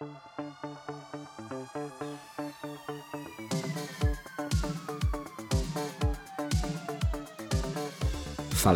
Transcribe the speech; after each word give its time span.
Fala 0.00 0.08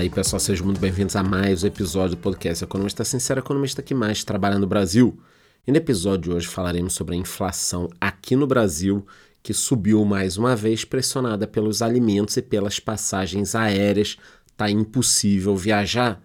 aí 0.02 0.10
pessoal, 0.10 0.38
sejam 0.38 0.66
muito 0.66 0.78
bem-vindos 0.78 1.16
a 1.16 1.22
mais 1.22 1.64
um 1.64 1.66
episódio 1.66 2.16
do 2.16 2.20
podcast 2.20 2.62
Economista 2.62 3.04
Sincero, 3.04 3.40
economista 3.40 3.82
que 3.82 3.94
mais 3.94 4.22
trabalha 4.22 4.58
no 4.58 4.66
Brasil. 4.66 5.18
E 5.66 5.70
no 5.70 5.78
episódio 5.78 6.30
de 6.30 6.36
hoje 6.36 6.46
falaremos 6.46 6.92
sobre 6.92 7.14
a 7.14 7.18
inflação 7.18 7.88
aqui 7.98 8.36
no 8.36 8.46
Brasil, 8.46 9.06
que 9.42 9.54
subiu 9.54 10.04
mais 10.04 10.36
uma 10.36 10.54
vez, 10.54 10.84
pressionada 10.84 11.46
pelos 11.46 11.80
alimentos 11.80 12.36
e 12.36 12.42
pelas 12.42 12.78
passagens 12.78 13.54
aéreas. 13.54 14.18
Tá 14.58 14.68
impossível 14.68 15.56
viajar. 15.56 16.22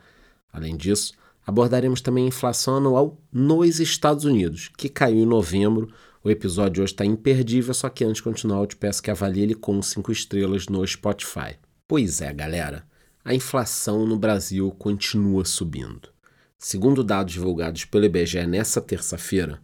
Além 0.51 0.75
disso, 0.75 1.13
abordaremos 1.49 2.01
também 2.01 2.25
a 2.25 2.27
inflação 2.27 2.77
anual 2.77 3.17
nos 3.31 3.79
Estados 3.79 4.25
Unidos, 4.25 4.69
que 4.77 4.87
caiu 4.87 5.17
em 5.17 5.25
novembro. 5.25 5.91
O 6.23 6.29
episódio 6.29 6.73
de 6.73 6.81
hoje 6.81 6.93
está 6.93 7.05
imperdível, 7.05 7.73
só 7.73 7.89
que 7.89 8.03
antes 8.03 8.17
de 8.17 8.23
continuar, 8.23 8.59
eu 8.59 8.67
te 8.67 8.75
peço 8.75 9.01
que 9.01 9.11
avalie 9.11 9.43
ele 9.43 9.55
com 9.55 9.81
5 9.81 10.11
estrelas 10.11 10.67
no 10.67 10.85
Spotify. 10.85 11.55
Pois 11.87 12.21
é, 12.21 12.33
galera 12.33 12.87
a 13.23 13.33
inflação 13.35 14.05
no 14.07 14.17
Brasil 14.17 14.71
continua 14.71 15.45
subindo. 15.45 16.09
Segundo 16.57 17.03
dados 17.03 17.33
divulgados 17.33 17.85
pelo 17.85 18.05
IBGE 18.05 18.47
nesta 18.47 18.81
terça-feira, 18.81 19.61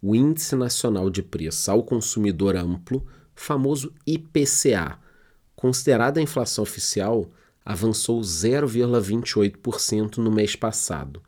o 0.00 0.14
Índice 0.14 0.54
Nacional 0.54 1.10
de 1.10 1.20
Preços 1.20 1.68
ao 1.68 1.82
Consumidor 1.82 2.54
Amplo, 2.54 3.04
famoso 3.34 3.92
IPCA, 4.06 5.00
considerada 5.56 6.20
a 6.20 6.22
inflação 6.22 6.62
oficial, 6.62 7.28
avançou 7.64 8.20
0,28% 8.20 10.18
no 10.18 10.30
mês 10.30 10.54
passado. 10.54 11.20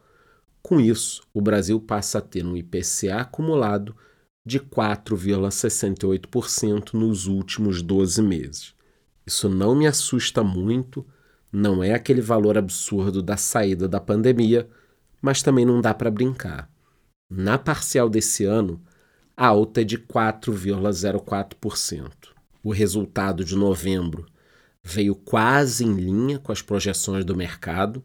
Com 0.63 0.81
isso, 0.81 1.23
o 1.33 1.41
Brasil 1.41 1.81
passa 1.81 2.19
a 2.19 2.23
ter 2.23 2.45
um 2.45 2.57
IPCA 2.57 3.21
acumulado 3.21 3.97
de 4.45 4.61
4,68% 4.61 6.95
nos 6.95 7.27
últimos 7.27 7.81
12 7.83 8.23
meses. 8.23 8.75
Isso 9.27 9.49
não 9.49 9.75
me 9.75 9.87
assusta 9.87 10.43
muito 10.43 11.07
não 11.53 11.83
é 11.83 11.93
aquele 11.93 12.21
valor 12.21 12.57
absurdo 12.57 13.21
da 13.21 13.37
saída 13.37 13.89
da 13.89 13.99
pandemia, 14.01 14.69
mas 15.21 15.43
também 15.43 15.65
não 15.65 15.81
dá 15.81 15.93
para 15.93 16.09
brincar. 16.11 16.71
Na 17.29 17.59
parcial 17.59 18.09
desse 18.09 18.45
ano, 18.45 18.81
a 19.37 19.49
alta 19.49 19.81
é 19.81 19.85
de 19.85 19.99
4,04%. 19.99 22.13
O 22.63 22.71
resultado 22.73 23.45
de 23.45 23.57
novembro 23.57 24.27
veio 24.83 25.17
quase 25.17 25.85
em 25.85 25.95
linha 25.95 26.39
com 26.39 26.53
as 26.53 26.63
projeções 26.63 27.23
do 27.25 27.37
mercado, 27.37 28.05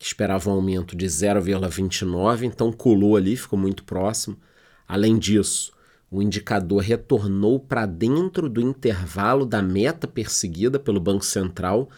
que 0.00 0.06
esperava 0.06 0.48
um 0.48 0.54
aumento 0.54 0.96
de 0.96 1.04
0,29, 1.04 2.44
então 2.44 2.72
colou 2.72 3.16
ali, 3.16 3.36
ficou 3.36 3.58
muito 3.58 3.84
próximo. 3.84 4.34
Além 4.88 5.18
disso, 5.18 5.74
o 6.10 6.22
indicador 6.22 6.80
retornou 6.80 7.60
para 7.60 7.84
dentro 7.84 8.48
do 8.48 8.62
intervalo 8.62 9.44
da 9.44 9.60
meta 9.60 10.08
perseguida 10.08 10.78
pelo 10.78 10.98
Banco 10.98 11.22
Central, 11.22 11.90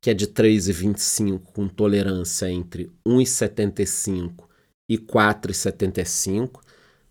que 0.00 0.08
é 0.08 0.14
de 0.14 0.26
3,25 0.26 1.40
com 1.52 1.68
tolerância 1.68 2.50
entre 2.50 2.90
1,75 3.06 4.46
e 4.88 4.96
4,75. 4.96 6.62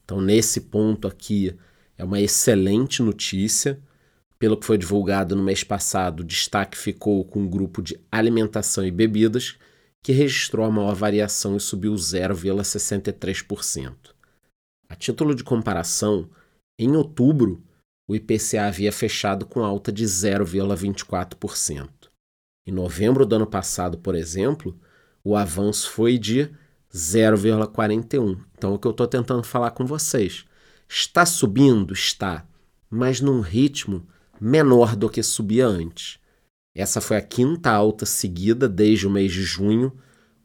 Então, 0.03 0.19
nesse 0.19 0.61
ponto 0.61 1.07
aqui, 1.07 1.55
é 1.95 2.03
uma 2.03 2.19
excelente 2.19 3.03
notícia. 3.03 3.79
Pelo 4.39 4.57
que 4.57 4.65
foi 4.65 4.79
divulgado 4.79 5.35
no 5.35 5.43
mês 5.43 5.63
passado, 5.63 6.21
o 6.21 6.23
destaque 6.23 6.75
ficou 6.75 7.23
com 7.23 7.43
o 7.43 7.47
grupo 7.47 7.83
de 7.83 7.99
alimentação 8.11 8.83
e 8.83 8.89
bebidas, 8.89 9.55
que 10.03 10.11
registrou 10.11 10.65
a 10.65 10.71
maior 10.71 10.95
variação 10.95 11.55
e 11.55 11.59
subiu 11.59 11.93
0,63%. 11.93 13.95
A 14.87 14.95
título 14.95 15.35
de 15.35 15.43
comparação, 15.43 16.29
em 16.77 16.95
outubro, 16.95 17.63
o 18.07 18.15
IPCA 18.15 18.65
havia 18.65 18.91
fechado 18.91 19.45
com 19.45 19.63
alta 19.63 19.91
de 19.91 20.03
0,24%. 20.03 21.89
Em 22.65 22.71
novembro 22.71 23.25
do 23.25 23.35
ano 23.35 23.47
passado, 23.47 23.97
por 23.97 24.15
exemplo, 24.15 24.79
o 25.23 25.35
avanço 25.35 25.91
foi 25.91 26.17
de 26.17 26.49
0,41. 26.93 28.39
Então, 28.57 28.73
o 28.73 28.79
que 28.79 28.87
eu 28.87 28.91
estou 28.91 29.07
tentando 29.07 29.43
falar 29.43 29.71
com 29.71 29.85
vocês. 29.85 30.45
Está 30.87 31.25
subindo? 31.25 31.93
Está, 31.93 32.45
mas 32.89 33.21
num 33.21 33.41
ritmo 33.41 34.07
menor 34.41 34.95
do 34.95 35.09
que 35.09 35.21
subia 35.21 35.67
antes. 35.67 36.19
Essa 36.75 37.01
foi 37.01 37.17
a 37.17 37.21
quinta 37.21 37.71
alta 37.71 38.05
seguida 38.05 38.69
desde 38.69 39.07
o 39.07 39.09
mês 39.09 39.31
de 39.31 39.41
junho, 39.41 39.91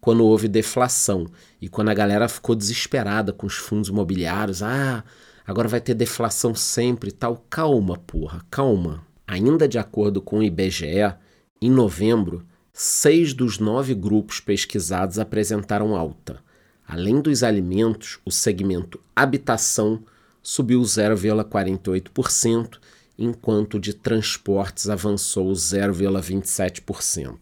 quando 0.00 0.24
houve 0.24 0.48
deflação 0.48 1.26
e 1.60 1.68
quando 1.68 1.88
a 1.88 1.94
galera 1.94 2.28
ficou 2.28 2.54
desesperada 2.54 3.32
com 3.32 3.46
os 3.46 3.54
fundos 3.54 3.88
imobiliários. 3.88 4.62
Ah, 4.62 5.02
agora 5.46 5.68
vai 5.68 5.80
ter 5.80 5.94
deflação 5.94 6.54
sempre 6.54 7.08
e 7.08 7.12
tal. 7.12 7.44
Calma, 7.48 7.96
porra, 7.96 8.44
calma. 8.50 9.06
Ainda 9.26 9.66
de 9.66 9.78
acordo 9.78 10.20
com 10.20 10.40
o 10.40 10.42
IBGE, 10.42 11.14
em 11.60 11.70
novembro, 11.70 12.44
seis 12.72 13.32
dos 13.32 13.58
nove 13.58 13.94
grupos 13.94 14.40
pesquisados 14.40 15.18
apresentaram 15.18 15.96
alta. 15.96 16.38
Além 16.86 17.22
dos 17.22 17.42
alimentos, 17.42 18.18
o 18.24 18.30
segmento 18.30 19.00
habitação 19.16 20.04
subiu 20.42 20.82
0,48%, 20.82 22.78
enquanto 23.18 23.78
de 23.78 23.92
transportes 23.94 24.88
avançou 24.88 25.52
0,27%. 25.52 27.38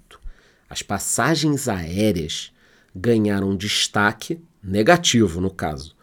As 0.68 0.82
passagens 0.82 1.68
aéreas 1.68 2.52
ganharam 2.94 3.56
destaque, 3.56 4.38
negativo 4.62 5.40
no 5.40 5.50
caso, 5.50 5.96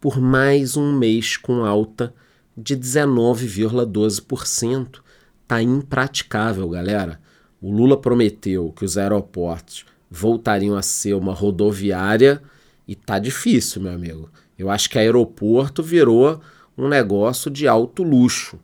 por 0.00 0.18
mais 0.20 0.76
um 0.76 0.96
mês 0.96 1.36
com 1.36 1.64
alta 1.64 2.12
de 2.56 2.76
19,12%. 2.76 5.00
Tá 5.46 5.62
impraticável, 5.62 6.68
galera. 6.68 7.20
O 7.60 7.70
Lula 7.70 7.96
prometeu 8.00 8.72
que 8.72 8.84
os 8.84 8.96
aeroportos 8.96 9.84
voltariam 10.10 10.74
a 10.76 10.82
ser 10.82 11.14
uma 11.14 11.34
rodoviária 11.34 12.42
e 12.88 12.94
tá 12.94 13.18
difícil, 13.18 13.82
meu 13.82 13.92
amigo. 13.92 14.30
Eu 14.58 14.70
acho 14.70 14.88
que 14.90 14.98
aeroporto 14.98 15.82
virou 15.82 16.40
um 16.76 16.88
negócio 16.88 17.50
de 17.50 17.66
alto 17.68 18.02
luxo. 18.02 18.58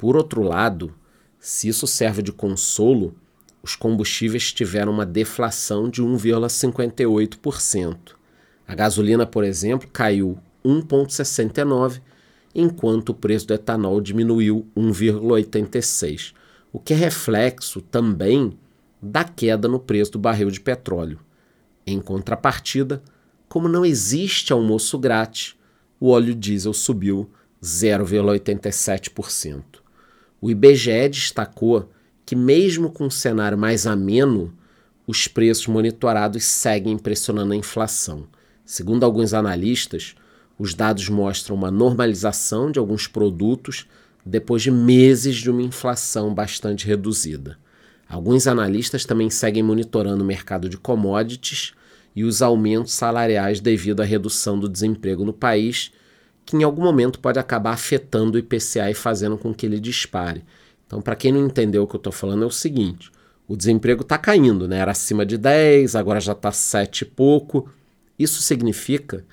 Por 0.00 0.16
outro 0.16 0.42
lado, 0.42 0.92
se 1.38 1.68
isso 1.68 1.86
serve 1.86 2.22
de 2.22 2.32
consolo, 2.32 3.14
os 3.62 3.76
combustíveis 3.76 4.50
tiveram 4.52 4.90
uma 4.90 5.04
deflação 5.04 5.90
de 5.90 6.02
1,58%. 6.02 8.14
A 8.66 8.74
gasolina, 8.74 9.26
por 9.26 9.44
exemplo, 9.44 9.86
caiu 9.92 10.38
1,69%, 10.64 12.00
enquanto 12.54 13.10
o 13.10 13.14
preço 13.14 13.46
do 13.46 13.52
etanol 13.52 14.00
diminuiu 14.00 14.66
1,86% 14.74 16.32
o 16.72 16.78
que 16.78 16.92
é 16.92 16.96
reflexo 16.96 17.80
também 17.80 18.56
da 19.02 19.24
queda 19.24 19.66
no 19.66 19.80
preço 19.80 20.12
do 20.12 20.18
barril 20.18 20.50
de 20.50 20.60
petróleo. 20.60 21.18
Em 21.86 21.98
contrapartida, 22.00 23.02
como 23.48 23.68
não 23.68 23.84
existe 23.84 24.52
almoço 24.52 24.98
grátis, 24.98 25.56
o 25.98 26.10
óleo 26.10 26.34
diesel 26.34 26.72
subiu 26.72 27.28
0,87%. 27.62 29.80
O 30.40 30.50
IBGE 30.50 31.08
destacou 31.08 31.90
que, 32.24 32.34
mesmo 32.34 32.90
com 32.90 33.06
um 33.06 33.10
cenário 33.10 33.58
mais 33.58 33.86
ameno, 33.86 34.54
os 35.06 35.28
preços 35.28 35.66
monitorados 35.66 36.44
seguem 36.44 36.96
pressionando 36.96 37.52
a 37.52 37.56
inflação. 37.56 38.26
Segundo 38.64 39.04
alguns 39.04 39.34
analistas, 39.34 40.14
os 40.58 40.74
dados 40.74 41.08
mostram 41.08 41.56
uma 41.56 41.70
normalização 41.70 42.70
de 42.70 42.78
alguns 42.78 43.06
produtos 43.06 43.86
depois 44.24 44.62
de 44.62 44.70
meses 44.70 45.36
de 45.36 45.50
uma 45.50 45.62
inflação 45.62 46.32
bastante 46.32 46.86
reduzida. 46.86 47.58
Alguns 48.08 48.46
analistas 48.46 49.04
também 49.04 49.30
seguem 49.30 49.62
monitorando 49.62 50.22
o 50.22 50.26
mercado 50.26 50.68
de 50.68 50.76
commodities 50.76 51.72
e 52.14 52.24
os 52.24 52.42
aumentos 52.42 52.92
salariais 52.92 53.60
devido 53.60 54.00
à 54.00 54.04
redução 54.04 54.58
do 54.58 54.68
desemprego 54.68 55.24
no 55.24 55.32
país, 55.32 55.92
que 56.50 56.56
em 56.56 56.62
algum 56.62 56.82
momento 56.82 57.18
pode 57.18 57.38
acabar 57.38 57.72
afetando 57.72 58.36
o 58.36 58.38
IPCA 58.38 58.90
e 58.90 58.94
fazendo 58.94 59.38
com 59.38 59.54
que 59.54 59.64
ele 59.64 59.80
dispare. 59.80 60.44
Então, 60.86 61.00
para 61.00 61.16
quem 61.16 61.32
não 61.32 61.46
entendeu 61.46 61.84
o 61.84 61.86
que 61.86 61.96
eu 61.96 61.98
estou 61.98 62.12
falando, 62.12 62.42
é 62.42 62.46
o 62.46 62.50
seguinte: 62.50 63.10
o 63.48 63.56
desemprego 63.56 64.02
está 64.02 64.18
caindo, 64.18 64.68
né? 64.68 64.78
era 64.78 64.92
acima 64.92 65.24
de 65.24 65.38
10, 65.38 65.94
agora 65.94 66.20
já 66.20 66.32
está 66.32 66.52
7 66.52 67.02
e 67.02 67.04
pouco. 67.04 67.68
Isso 68.18 68.42
significa 68.42 69.24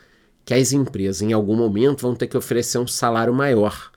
que 0.46 0.54
as 0.54 0.72
empresas, 0.72 1.22
em 1.22 1.34
algum 1.34 1.56
momento, 1.56 2.02
vão 2.02 2.16
ter 2.16 2.28
que 2.28 2.38
oferecer 2.38 2.78
um 2.78 2.88
salário 2.88 3.34
maior 3.34 3.92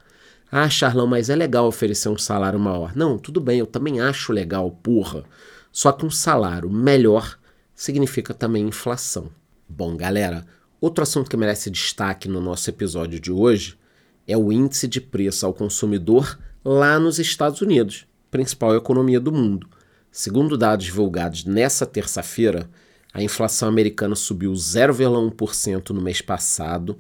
ah, 0.53 0.69
Charlão, 0.69 1.07
mas 1.07 1.31
é 1.31 1.37
legal 1.37 1.69
oferecer 1.69 2.09
um 2.09 2.19
salário 2.19 2.59
maior. 2.59 2.97
Não, 2.97 3.17
tudo 3.17 3.41
bem, 3.41 3.61
eu 3.61 3.67
também 3.67 4.01
acho 4.01 4.33
legal, 4.33 4.69
porra. 4.83 5.23
Só 5.71 5.93
que 5.93 6.05
um 6.05 6.11
salário 6.11 6.69
melhor 6.69 7.39
significa 7.73 8.35
também 8.35 8.67
inflação. 8.67 9.31
Bom, 9.69 9.97
galera, 9.97 10.45
outro 10.81 11.03
assunto 11.03 11.29
que 11.29 11.37
merece 11.37 11.71
destaque 11.71 12.29
no 12.29 12.41
nosso 12.41 12.71
episódio 12.71 13.21
de 13.21 13.31
hoje 13.31 13.79
é 14.27 14.37
o 14.37 14.53
índice 14.53 14.89
de 14.89 15.01
preço 15.01 15.45
ao 15.45 15.55
consumidor 15.55 16.39
lá 16.65 16.99
nos 16.99 17.19
Estados 17.19 17.61
Unidos, 17.61 18.07
principal 18.31 18.75
economia 18.75 19.21
do 19.21 19.33
mundo. 19.33 19.69
Segundo 20.11 20.57
dados 20.57 20.87
divulgados 20.87 21.45
nessa 21.45 21.87
terça-feira, 21.87 22.69
a 23.13 23.23
inflação 23.23 23.69
americana 23.69 24.15
subiu 24.15 24.53
0,1% 24.53 25.91
no 25.91 26.01
mês 26.01 26.21
passado 26.21 26.99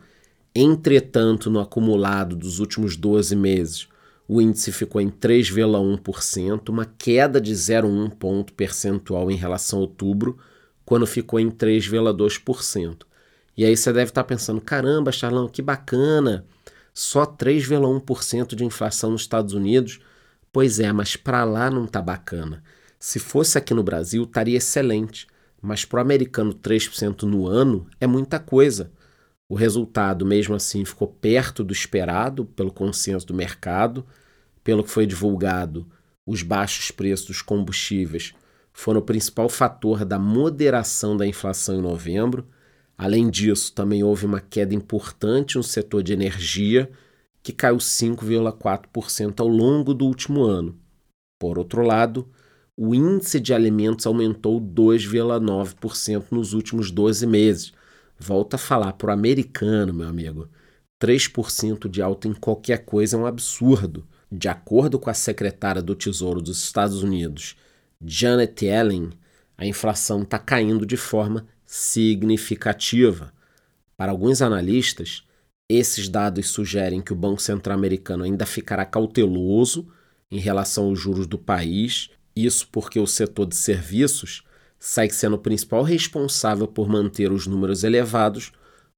Entretanto, 0.55 1.49
no 1.49 1.61
acumulado 1.61 2.35
dos 2.35 2.59
últimos 2.59 2.97
12 2.97 3.37
meses, 3.37 3.88
o 4.26 4.41
índice 4.41 4.73
ficou 4.73 5.00
em 5.00 5.09
3,1%, 5.09 6.69
uma 6.71 6.85
queda 6.85 7.41
de 7.41 7.53
0,1 7.53 8.11
ponto 8.11 8.53
percentual 8.53 9.31
em 9.31 9.37
relação 9.37 9.79
a 9.79 9.83
outubro, 9.83 10.38
quando 10.85 11.06
ficou 11.06 11.38
em 11.38 11.50
3,2%. 11.50 13.03
E 13.61 13.65
aí 13.67 13.77
você 13.77 13.93
deve 13.93 14.11
estar 14.11 14.25
pensando: 14.25 14.59
caramba, 14.59 15.12
Charlão, 15.12 15.47
que 15.47 15.61
bacana! 15.61 16.47
Só 16.95 17.27
3,1% 17.27 18.55
de 18.55 18.65
inflação 18.65 19.11
nos 19.11 19.21
Estados 19.21 19.53
Unidos. 19.53 20.01
Pois 20.51 20.81
é, 20.81 20.91
mas 20.95 21.15
para 21.15 21.45
lá 21.45 21.71
não 21.71 21.87
tá 21.87 22.01
bacana. 22.01 22.65
Se 22.99 23.19
fosse 23.19 23.59
aqui 23.59 23.75
no 23.75 23.83
Brasil, 23.83 24.25
estaria 24.25 24.57
excelente. 24.57 25.27
Mas 25.61 25.85
para 25.85 25.99
o 25.99 26.01
americano 26.01 26.55
3% 26.55 27.25
no 27.25 27.47
ano 27.47 27.87
é 28.01 28.07
muita 28.07 28.39
coisa. 28.39 28.91
O 29.47 29.55
resultado, 29.55 30.25
mesmo 30.25 30.55
assim, 30.55 30.83
ficou 30.83 31.09
perto 31.09 31.62
do 31.62 31.75
esperado 31.75 32.47
pelo 32.47 32.73
consenso 32.73 33.27
do 33.27 33.35
mercado. 33.35 34.07
Pelo 34.65 34.83
que 34.83 34.91
foi 34.91 35.05
divulgado, 35.05 35.87
os 36.27 36.43
baixos 36.43 36.91
preços 36.91 37.27
dos 37.27 37.43
combustíveis 37.43 38.33
foram 38.73 39.01
o 39.01 39.05
principal 39.05 39.51
fator 39.51 40.07
da 40.07 40.19
moderação 40.19 41.15
da 41.15 41.27
inflação 41.27 41.75
em 41.75 41.83
novembro. 41.83 42.49
Além 43.02 43.31
disso, 43.31 43.73
também 43.73 44.05
houve 44.05 44.26
uma 44.26 44.41
queda 44.41 44.75
importante 44.75 45.56
no 45.56 45.62
setor 45.62 46.02
de 46.02 46.12
energia, 46.12 46.91
que 47.43 47.50
caiu 47.50 47.79
5,4% 47.79 49.41
ao 49.41 49.49
longo 49.49 49.94
do 49.94 50.05
último 50.05 50.43
ano. 50.43 50.79
Por 51.41 51.58
outro 51.58 51.81
lado, 51.81 52.29
o 52.76 52.94
índice 52.94 53.41
de 53.41 53.55
alimentos 53.55 54.06
aumentou 54.06 54.61
2,9% 54.61 56.26
nos 56.31 56.52
últimos 56.52 56.91
12 56.91 57.26
meses, 57.26 57.73
Volta 58.23 58.56
a 58.56 58.58
falar 58.58 58.93
para 58.93 59.08
o 59.08 59.12
americano, 59.14 59.94
meu 59.94 60.06
amigo. 60.06 60.47
3% 61.02 61.88
de 61.88 62.02
alta 62.02 62.29
em 62.29 62.35
qualquer 62.35 62.85
coisa 62.85 63.17
é 63.17 63.19
um 63.19 63.25
absurdo. 63.25 64.06
De 64.31 64.47
acordo 64.47 64.99
com 64.99 65.08
a 65.08 65.14
secretária 65.14 65.81
do 65.81 65.94
Tesouro 65.94 66.43
dos 66.43 66.62
Estados 66.62 67.02
Unidos, 67.02 67.56
Janet 68.05 68.62
Yellen, 68.62 69.08
a 69.56 69.64
inflação 69.64 70.20
está 70.20 70.38
caindo 70.38 70.85
de 70.85 70.99
forma 70.99 71.47
significativa. 71.70 73.32
Para 73.96 74.11
alguns 74.11 74.43
analistas, 74.43 75.22
esses 75.69 76.08
dados 76.08 76.49
sugerem 76.49 77.00
que 77.00 77.12
o 77.12 77.17
Banco 77.17 77.40
Central 77.40 77.78
americano 77.78 78.25
ainda 78.25 78.44
ficará 78.44 78.84
cauteloso 78.84 79.87
em 80.28 80.40
relação 80.40 80.87
aos 80.87 80.99
juros 80.99 81.28
do 81.28 81.38
país, 81.38 82.11
isso 82.34 82.67
porque 82.72 82.99
o 82.99 83.06
setor 83.06 83.46
de 83.46 83.55
serviços 83.55 84.43
segue 84.81 85.14
sendo 85.14 85.37
o 85.37 85.38
principal 85.38 85.84
responsável 85.84 86.67
por 86.67 86.88
manter 86.88 87.31
os 87.31 87.46
números 87.46 87.84
elevados 87.84 88.50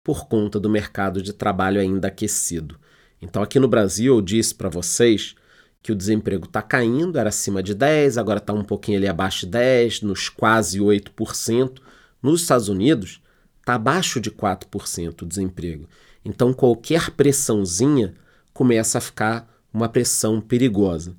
por 0.02 0.26
conta 0.26 0.58
do 0.58 0.70
mercado 0.70 1.20
de 1.20 1.34
trabalho 1.34 1.78
ainda 1.78 2.08
aquecido. 2.08 2.78
Então, 3.20 3.42
aqui 3.42 3.60
no 3.60 3.68
Brasil, 3.68 4.14
eu 4.14 4.22
disse 4.22 4.54
para 4.54 4.70
vocês 4.70 5.34
que 5.82 5.92
o 5.92 5.96
desemprego 5.96 6.46
está 6.46 6.62
caindo, 6.62 7.18
era 7.18 7.28
acima 7.28 7.62
de 7.62 7.74
10, 7.74 8.16
agora 8.16 8.38
está 8.38 8.54
um 8.54 8.64
pouquinho 8.64 8.96
ali 8.96 9.08
abaixo 9.08 9.44
de 9.44 9.52
10, 9.52 10.00
nos 10.00 10.30
quase 10.30 10.78
8%. 10.78 11.91
Nos 12.22 12.42
Estados 12.42 12.68
Unidos, 12.68 13.20
está 13.60 13.74
abaixo 13.74 14.20
de 14.20 14.30
4% 14.30 15.22
o 15.22 15.26
desemprego. 15.26 15.88
Então, 16.24 16.52
qualquer 16.52 17.10
pressãozinha 17.10 18.14
começa 18.52 18.98
a 18.98 19.00
ficar 19.00 19.48
uma 19.72 19.88
pressão 19.88 20.40
perigosa. 20.40 21.16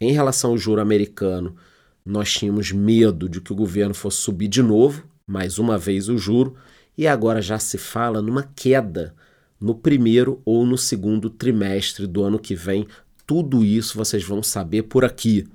Em 0.00 0.12
relação 0.12 0.50
ao 0.50 0.58
juro 0.58 0.80
americano, 0.80 1.56
nós 2.04 2.32
tínhamos 2.32 2.70
medo 2.70 3.28
de 3.28 3.40
que 3.40 3.52
o 3.52 3.56
governo 3.56 3.94
fosse 3.94 4.18
subir 4.18 4.48
de 4.48 4.62
novo, 4.62 5.02
mais 5.26 5.58
uma 5.58 5.78
vez 5.78 6.08
o 6.08 6.18
juro, 6.18 6.54
e 6.96 7.06
agora 7.06 7.40
já 7.40 7.58
se 7.58 7.78
fala 7.78 8.20
numa 8.20 8.42
queda 8.54 9.14
no 9.60 9.74
primeiro 9.74 10.40
ou 10.44 10.66
no 10.66 10.76
segundo 10.76 11.30
trimestre 11.30 12.06
do 12.06 12.22
ano 12.22 12.38
que 12.38 12.54
vem. 12.54 12.86
Tudo 13.26 13.64
isso 13.64 13.96
vocês 13.96 14.22
vão 14.22 14.42
saber 14.42 14.82
por 14.82 15.04
aqui. 15.04 15.48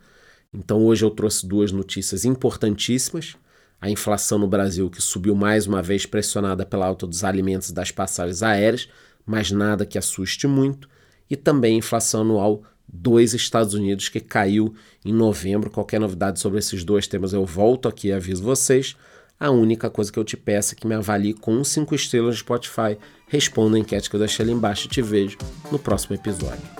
Então 0.51 0.83
hoje 0.83 1.05
eu 1.05 1.11
trouxe 1.11 1.45
duas 1.45 1.71
notícias 1.71 2.25
importantíssimas. 2.25 3.35
A 3.81 3.89
inflação 3.89 4.37
no 4.37 4.47
Brasil 4.47 4.89
que 4.89 5.01
subiu 5.01 5.35
mais 5.35 5.65
uma 5.65 5.81
vez 5.81 6.05
pressionada 6.05 6.65
pela 6.65 6.85
alta 6.85 7.07
dos 7.07 7.23
alimentos 7.23 7.69
e 7.69 7.73
das 7.73 7.91
passagens 7.91 8.43
aéreas, 8.43 8.89
mas 9.25 9.51
nada 9.51 9.85
que 9.85 9.97
assuste 9.97 10.47
muito, 10.47 10.89
e 11.29 11.35
também 11.35 11.75
a 11.75 11.77
inflação 11.77 12.21
anual 12.21 12.63
dois 12.91 13.33
Estados 13.33 13.73
Unidos 13.73 14.09
que 14.09 14.19
caiu 14.19 14.73
em 15.05 15.13
novembro. 15.13 15.69
Qualquer 15.69 15.99
novidade 15.99 16.39
sobre 16.39 16.59
esses 16.59 16.83
dois 16.83 17.07
temas 17.07 17.33
eu 17.33 17.45
volto 17.45 17.87
aqui 17.87 18.07
e 18.07 18.13
aviso 18.13 18.43
vocês. 18.43 18.95
A 19.39 19.51
única 19.51 19.89
coisa 19.89 20.11
que 20.11 20.19
eu 20.19 20.23
te 20.23 20.35
peço 20.35 20.73
é 20.73 20.75
que 20.75 20.87
me 20.87 20.95
avalie 20.95 21.33
com 21.33 21.63
5 21.63 21.95
estrelas 21.95 22.35
no 22.35 22.39
Spotify. 22.39 22.97
Responda 23.27 23.77
a 23.77 23.79
enquete 23.79 24.09
que 24.09 24.15
eu 24.15 24.19
deixei 24.19 24.43
ali 24.43 24.51
embaixo 24.51 24.87
e 24.87 24.89
te 24.89 25.01
vejo 25.01 25.37
no 25.71 25.79
próximo 25.79 26.15
episódio. 26.15 26.78